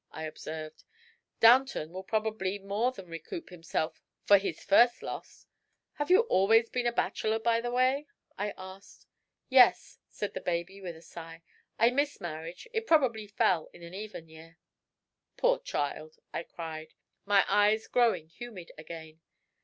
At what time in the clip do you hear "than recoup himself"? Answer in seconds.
2.91-4.01